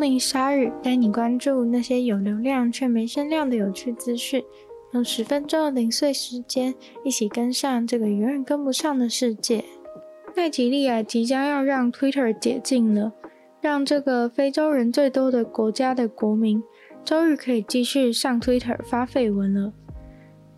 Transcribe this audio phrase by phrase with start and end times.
[0.00, 4.42] 光临鲨语，带你关注那些有流量却没声量的有趣资讯。
[4.92, 9.62] 用十分钟的零碎时间，一起跟上这个永远跟不上的世界。
[10.34, 13.12] 奈及利亚即将要让 Twitter 解禁了。
[13.60, 16.62] 让这个非洲人最多的国家的国民，
[17.04, 19.70] 终于可以继续上 Twitter 发废文了。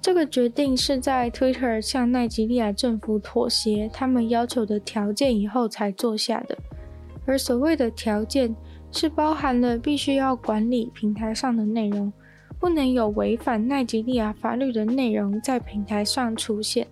[0.01, 6.57] 这个决定是在 Twitter 向奈及利亚政府妥协他们要求的条件以后才做下的。
[7.27, 8.55] 而所谓的条件，
[8.93, 12.13] 是包含了必须要管理平台上的内容，
[12.61, 16.87] 不能有违反奈及利亚法律的内容在平台上出现。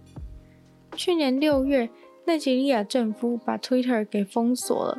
[0.96, 1.90] 去年六月，
[2.24, 4.98] 奈及利亚政府把 Twitter 给封锁了。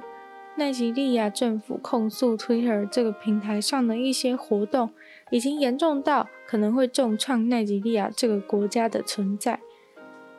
[0.57, 4.91] 奈及利亚政府控诉 Twitter 这个平台上的一些活动，
[5.31, 9.59] 已经严重到可能会重创奈及利亚这个国家的存在。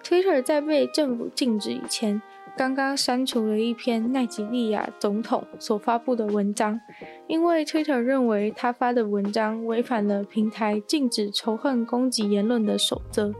[0.04, 2.20] Twitter 在被政府禁止以前，
[2.56, 6.78] 刚刚删除了一篇奈及利亚总统所发布的文章，
[7.26, 13.32] 因为 Twitter 认为他发的文章违反了平台禁止仇恨攻击言论的守则。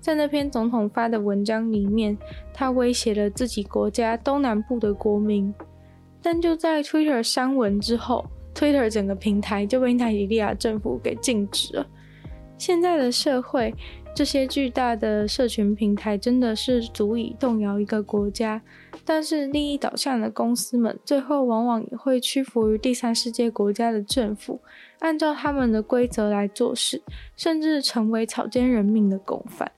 [0.00, 2.16] 在那篇总统发的文章里面，
[2.52, 5.54] 他威胁了自己国家东南部的国民。
[6.20, 11.86] 但就在 Twitter 删文之后，Twitter 整个平台就被奈及利亚政府给禁止了。
[12.58, 13.74] 现在的社会，
[14.14, 18.60] 这些巨大的社群平台真的是足以动摇一个国家。
[19.04, 24.60] 但是利益导向的公司们，最后往往也会屈服于第三世界国家的政府，
[24.98, 27.02] 按照他们的规则来做事，
[27.34, 29.72] 甚至成为草菅人命的共犯。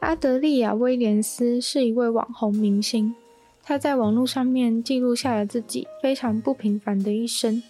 [0.00, 3.14] 阿德利亚·威廉斯是一位网红明星。
[3.62, 7.62] 他在网络上面记录下了自己非常不平凡的一生。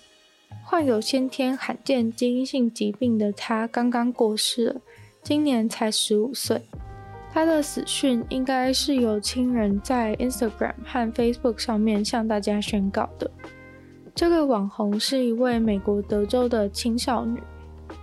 [0.75, 4.81] 患有先天罕见基因性疾病的他刚刚过世了，
[5.23, 6.61] 今年才十五岁。
[7.33, 13.31] 他的死讯应该是由亲人在 Instagram 和 Facebook 上面向大家宣告的。
[14.17, 17.41] 这个网红是一位美国德州的青少女，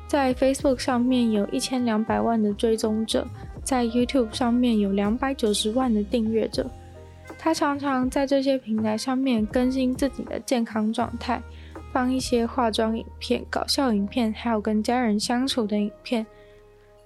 [0.07, 3.27] 在 Facebook 上面有一千两百万的追踪者，
[3.65, 6.71] 在 YouTube 上面有两百九十万的订阅者。
[7.37, 11.41] 他常常在这些平台上面更新自己的健康状态，
[11.91, 16.25] 放一些化妆影片、搞笑影片，还有跟家人相处的影片。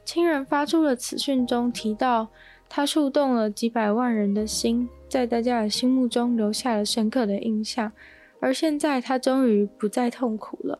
[0.03, 2.28] 亲人发出的此讯中提到，
[2.69, 7.91] 他触动了几百万人的心，在大家的心目中留下了深刻的印象。
[8.40, 10.78] 而现在，他终于不再痛苦了。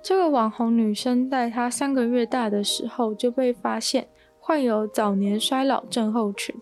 [0.00, 4.06] 这个网红女生在她三个月大的时候就被发现
[4.38, 6.54] 患有早年衰老症候群。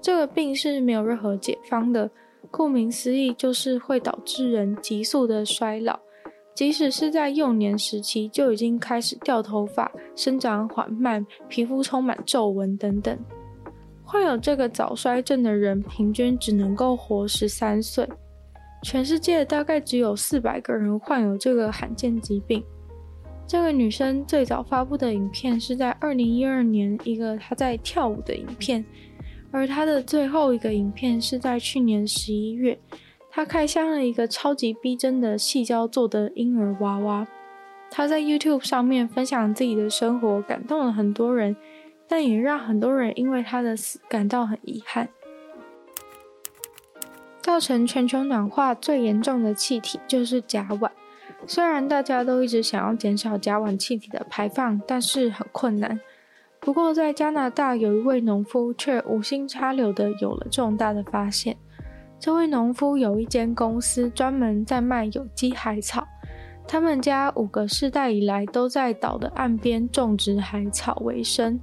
[0.00, 2.10] 这个病是没有任何解方的，
[2.50, 5.98] 顾名思义，就是会导致人急速的衰老。
[6.54, 13.18] 即使是在幼年时期就已经开始掉头发、生长缓慢、皮肤充满皱纹等等。
[14.04, 18.06] 患有这个早衰症的人，平均只能够活十三岁。
[18.82, 22.62] 全世界大概只有四百个人患有这个罕见疾病。
[23.46, 28.84] 这个女生最早发布的影片是在二零一二年，一个她在跳舞的影片。
[29.52, 32.78] 而他的最后一个影片是在去年十一月，
[33.30, 37.26] 他开箱了一个超级逼真的细胶做的婴儿娃娃。
[37.90, 41.56] 他在 YouTube 上面分享自己的生活，感动了很多人，
[42.06, 45.08] 但也让很多人因为他的死感到很遗憾。
[47.42, 50.88] 造成全球暖化最严重的气体就是甲烷。
[51.46, 55.98] 虽然大家都一直想要减少甲烷气体的排放，但是很困难。
[56.60, 61.56] 不过，在加拿大有一位农夫却无心插柳的有了重大的发现。
[62.18, 66.06] 这位农夫有一间公司专门在卖有机海草，
[66.68, 71.58] 他们家五个世代以来都在岛的岸边种植海草为生。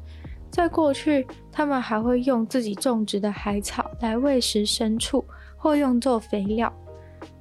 [0.49, 5.23] 在过去，他们还会用自己种植的海草来喂食牲畜，
[5.57, 6.73] 或用作肥料。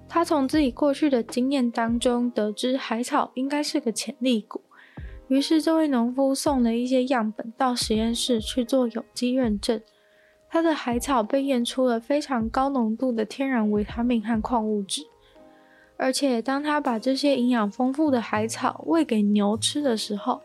[0.07, 4.61] 他从自己过去的经验当中得知，海草应该是个潜力股。
[5.29, 9.81] 于是，这位农夫送了一些样本到实验室去做有机认证。
[10.49, 15.03] 他的海草被验出了非常高浓度的天然维他命和矿物质。
[15.97, 20.41] 而且，当他把这些营养丰富的海草喂给牛吃的时候，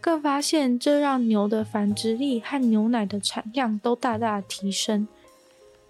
[0.00, 5.06] 更发现这让牛的繁殖力和牛奶的产量都大大提升。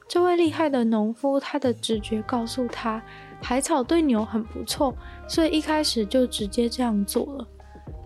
[0.07, 3.03] 这位厉害的农夫，他的直觉告诉他，
[3.41, 4.95] 海草对牛很不错，
[5.27, 7.49] 所以一开始就直接这样做了。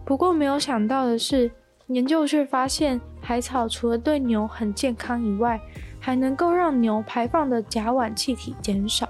[0.08, 1.50] 不过没有想到的是，
[1.88, 5.60] 研究却发现，海草除了对牛很健康以外，
[6.00, 9.06] 还能够让牛排放的甲烷气体减少。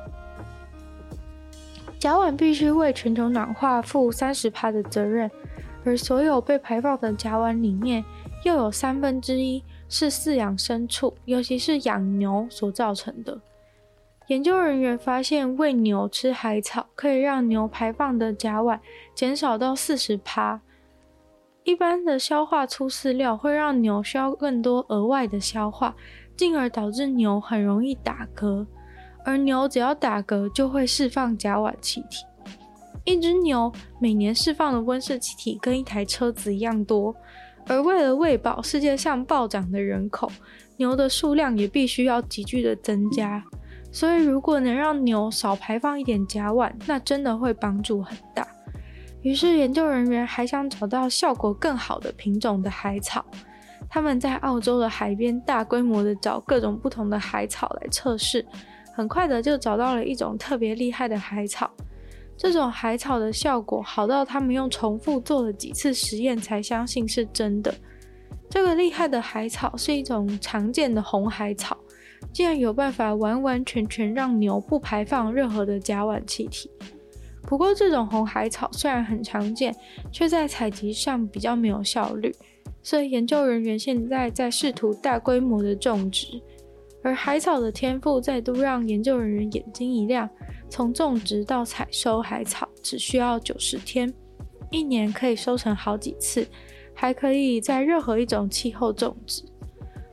[2.01, 5.31] 甲烷必须为全球暖化负三十趴的责任，
[5.85, 8.05] 而所有被排放的甲烷里面，
[8.45, 13.41] 又有三分之一是饲养牲畜，尤其是养牛所造成的。
[14.27, 18.81] 研究人员发现，喂牛吃海草可以让牛排放的甲烷
[19.15, 20.61] 减少到四十趴。
[21.69, 25.95] 一般的消化粗饲料会让牛需要更多额外的消化，
[26.35, 28.67] 进而导致牛很容易打嗝。
[29.23, 32.25] 而牛只要打嗝，就会释放甲烷气体。
[33.05, 33.71] 一只牛
[34.01, 37.15] 每年释放的温室气体跟一台车子一样多。
[37.67, 40.33] 而为了喂饱世界上暴涨的人口，
[40.79, 43.45] 牛的数量也必须要急剧的增加。
[43.93, 48.49] 所以，如果能让牛少排放一点甲烷，那真的会帮助很大。
[49.23, 53.25] 于是，研究人员还想找到效果更好的品种的海草。
[53.91, 58.45] 他们在澳洲的海边大规模的找各种不同的海草来测试。
[58.95, 61.71] 很快的就找到了一种特别厉害的海草，
[62.37, 67.73] 这种海草的效果好到他们用重复做了几次实验才相信是真的。
[68.51, 71.77] 这个厉害的海草是一种常见的红海草，
[72.33, 76.71] 竟然有办法完完全全让牛不排放任何的甲烷气体。
[77.49, 79.75] 不过这种红海草虽然很常见，
[80.13, 82.31] 却在采集上比较没有效率，
[82.83, 86.39] 所以研究人员现在在试图大规模的种植。
[87.03, 90.29] 而海草的天赋再度让研究人员眼睛一亮，
[90.69, 94.13] 从种植到采收海草只需要九十天，
[94.71, 96.47] 一年可以收成好几次，
[96.93, 99.43] 还可以在任何一种气候种植。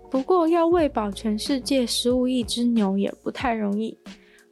[0.10, 3.98] 不过要喂饱全世界十五亿只牛也不太容易。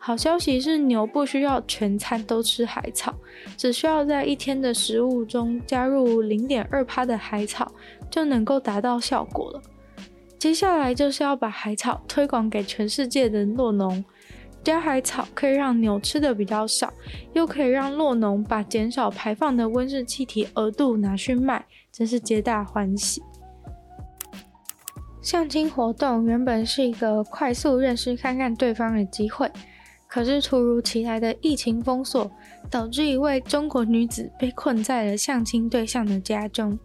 [0.06, 3.16] 好消息是，牛不需要全餐都吃海草，
[3.56, 7.72] 只需要在一天的食物中加入零点二趴的海草，
[8.12, 9.62] 就能够达到效果了。
[10.38, 14.04] 接下来就是要把海草推广给全世界的酪农，
[14.62, 16.92] 加海草可以让牛吃的比较少，
[17.32, 23.24] 又可以让酪农把减少排放的温室气体额度拿去卖，真是皆大欢喜。
[25.22, 29.50] 相亲活动原本是一个快速认识看看对方的机会，
[30.14, 32.32] 可是突如其来的疫情封锁，
[32.70, 36.78] 导致一位中国女子被困在了相亲对象的家中。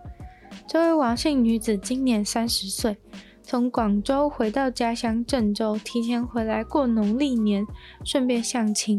[0.66, 2.96] 这位王姓女子今年三十岁。
[3.42, 7.66] 从广州回到家乡郑州，提前回来过农历年，
[8.02, 8.98] 顺便相亲。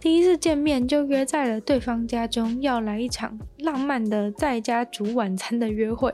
[0.00, 6.12] 第一次见面就约在了对方家中，要来一场浪漫的在家煮晚餐的约会。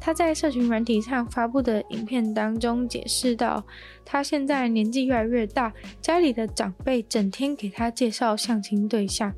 [0.00, 3.64] 他在社群软体上发布的影片当中解释道，
[4.04, 9.32] 他现在年纪越来越大，家里的长辈整天给他介绍相亲对象，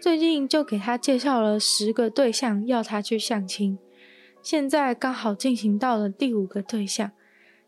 [0.00, 3.78] 最近就给他介绍了十个对象，要他去相亲。
[4.40, 7.10] 现在刚好进行到了第五个对象，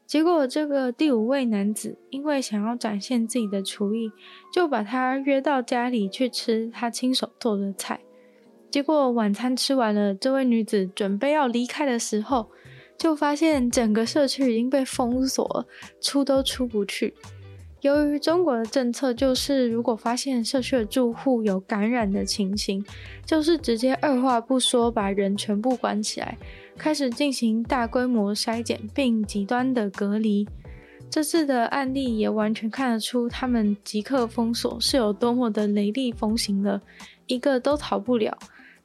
[0.07, 4.13] 结果这个第五位男子因为想要展现自己的厨艺，
[4.53, 8.01] 就把他约到家里去吃他亲手做的菜。
[8.77, 12.51] 结果晚餐吃完了，这位女子准备要离开的时候，
[12.99, 15.67] 就发现整个社区已经被封锁，
[15.99, 17.15] 出都出不去。
[17.81, 22.85] 由于中国的政策就是，如果发现社区的住户有感染的情形，
[23.25, 26.37] 就是直接二话不说把人全部关起来，
[26.77, 30.47] 开始进行大规模筛检并极端的隔离。
[31.09, 36.83] 这次的案例也完全看得出，他们即刻封锁是有多么的雷厉风行了，
[37.27, 38.37] 一个都逃不了。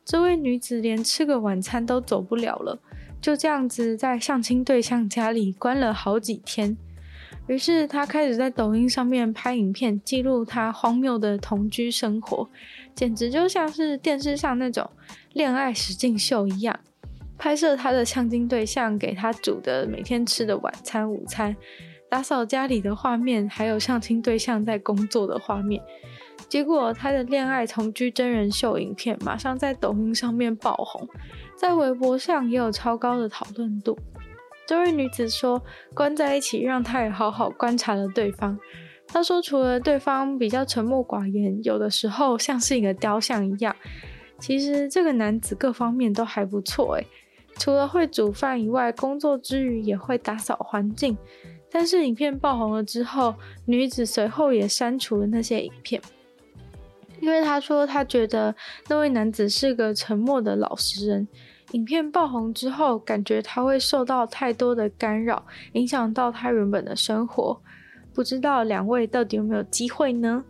[0.04, 2.80] 这位女子连吃个晚餐都走不了了，
[3.22, 6.76] 就这样子在相亲对象家里关了好几天。
[7.48, 12.50] 于是她开始在抖音上面拍影片，记录她荒谬的同居生活，
[12.94, 14.90] 简直就像是电视上那种
[15.34, 16.78] 恋爱实境秀一样。
[17.38, 21.56] 拍摄她的相亲对象给她煮的每天吃的晚餐、午餐，
[22.10, 25.82] 打扫家里的画面，还有相亲对象在工作的画面。
[26.52, 31.08] 结果他的恋爱同居真人秀影片马上在抖音上面爆红，
[31.56, 33.98] 在微博上也有超高的讨论度。
[34.68, 35.64] 这位女子说
[35.96, 38.60] ：“关在一起，让她也好好观察了对方。
[39.08, 43.74] 她说，除了对方比较沉默寡言，有的时候像是一个雕像一样。
[44.38, 47.08] 其实这个男子各方面都还不错，诶，
[47.58, 51.18] 除了会煮饭以外，工作之余也会打扫环境。
[51.72, 56.02] 但是影片爆红了之后，女子随后也删除了那些影片，
[57.22, 58.54] 因为她说她觉得
[58.90, 61.28] 那位男子是个沉默的老实人。”
[61.72, 67.58] 影片爆红之后，感觉他会受到太多的干扰，影响到他原本的生活。
[68.14, 70.44] 不知道两位到底有没有机会呢？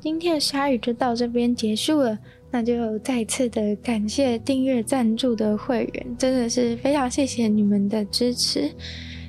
[0.00, 2.18] 今天的鲨鱼就到这边结束了，
[2.50, 8.68] 那就再次的感谢订阅赞助的会员，真的是非常谢谢你们的支持。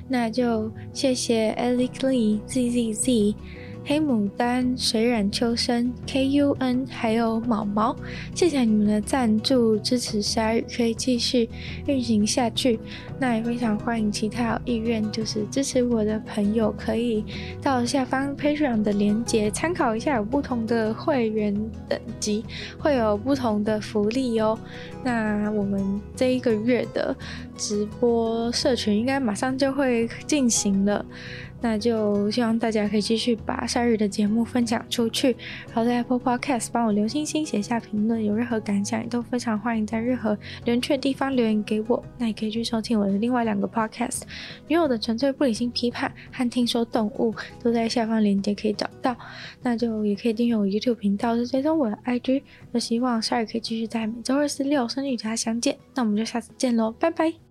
[0.08, 3.34] 那就谢谢 Ellie Lee Z Z Z。
[3.88, 7.94] 黑牡丹、水染秋生、K U N，还有毛毛，
[8.34, 11.48] 谢谢你们的赞助支持，鲨语可以继续
[11.86, 12.80] 运行下去。
[13.20, 17.24] 那也非常欢迎其他有意愿就是支持我的朋友，可以
[17.62, 21.54] 到下方 Patreon 的链接参考一下，有不同的会员
[21.88, 22.44] 等级，
[22.80, 24.58] 会有不同的福利哦。
[25.04, 27.16] 那我们这一个月的
[27.56, 31.06] 直播社群应该马上就会进行了。
[31.60, 35.36] 那就希望大家可以继续把夏日的节目分享出去，
[35.66, 40.34] 然后在 Apple Podcast 帮我留星星、写下评论，有任何感想也都非常欢迎在任何
[40.64, 42.04] 留言区的地方留言给我。
[42.18, 44.22] 那也可以去收听我的另外两个 Podcast，
[44.68, 49.16] 女友的纯粹不理性批判和听说动物都在下方链接可以找到。
[49.62, 52.42] 那就也可以订阅我 YouTube 频道，是追踪我的 IG。
[52.72, 55.76] 那希望夏日可以继续在每周二、四、六生女家相见。
[55.94, 57.45] 那我们就下次见喽，拜拜。